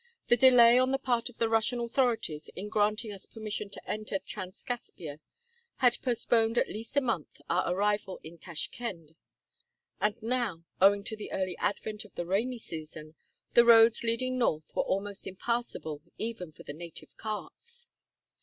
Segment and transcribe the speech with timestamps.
[0.29, 4.17] The delay on the part of the Russian authorities in granting us permission to enter
[4.17, 5.19] Transcaspia
[5.75, 9.13] had postponed at least a month our arrival in Tashkend,
[9.99, 13.15] and now, owing to the early advent of the rainy IV 105 season,
[13.53, 17.87] the roads leading north were almost impassable even for the native carts.